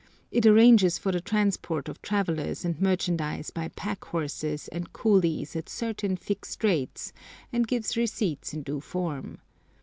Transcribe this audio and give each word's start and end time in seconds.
It 0.31 0.47
arranges 0.47 0.97
for 0.97 1.11
the 1.11 1.21
transport 1.21 1.87
of 1.87 2.01
travellers 2.01 2.65
and 2.65 2.81
merchandise 2.81 3.51
by 3.51 3.67
pack 3.67 4.03
horses 4.05 4.67
and 4.69 4.91
coolies 4.91 5.55
at 5.55 5.69
certain 5.69 6.17
fixed 6.17 6.63
rates, 6.63 7.13
and 7.53 7.67
gives 7.67 7.95
receipts 7.95 8.51
in 8.51 8.63
due 8.63 8.79
form. 8.81 9.37